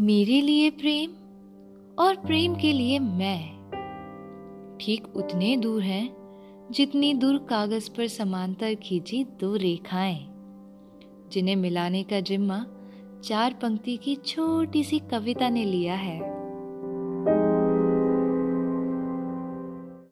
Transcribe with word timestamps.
मेरे 0.00 0.40
लिए 0.40 0.70
प्रेम 0.70 1.10
और 1.98 2.16
प्रेम 2.16 2.54
के 2.54 2.72
लिए 2.72 2.98
मैं। 2.98 3.48
ठीक 4.80 5.16
उतने 5.16 5.56
दूर 5.56 5.82
हैं, 5.82 6.16
जितनी 6.70 7.14
दूर 7.14 7.38
कागज़ 7.38 7.90
पर 7.90 8.06
समांतर 8.06 8.74
खींची 8.74 9.24
दो 9.24 9.56
रेखाएँ, 9.56 10.28
जिन्हें 11.32 11.56
मिलाने 11.56 12.02
का 12.02 12.20
जिम्मा 12.20 12.66
चार 13.24 13.52
पंक्ति 13.52 13.96
की 13.96 14.14
छोटी 14.14 14.84
सी 14.84 14.98
कविता 14.98 15.48
ने 15.48 15.64
लिया 15.64 15.94
है। 15.94 16.37